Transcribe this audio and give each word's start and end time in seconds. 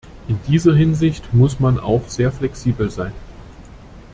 In 0.27 0.39
dieser 0.47 0.73
Hinsicht 0.75 1.31
muss 1.31 1.59
man 1.59 1.79
auch 1.79 2.07
sehr 2.09 2.31
flexibel 2.31 2.89
sein. 2.89 3.13